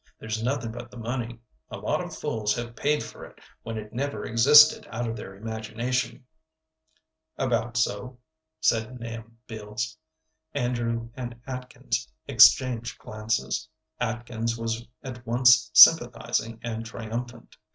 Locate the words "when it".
3.61-3.93